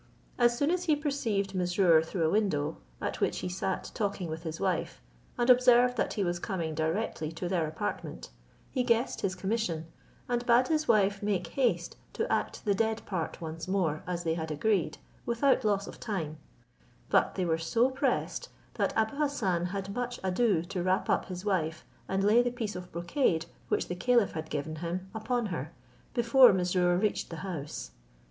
[0.39, 4.41] As soon as he perceived Mesrour through a window, at which he sat talking with
[4.41, 4.99] his wife,
[5.37, 8.31] and observed that he was coming directly to their apartment,
[8.71, 9.85] he guessed his commission,
[10.27, 14.33] and bade his wife make haste to act the dead part once more, as they
[14.33, 16.37] had agreed, without loss of time;
[17.11, 21.45] but they were so pressed, that Abou Hassan had much ado to wrap up his
[21.45, 25.71] wife, and lay the piece of brocade which the caliph had given him upon her,
[26.15, 27.91] before Mesrour reached the house.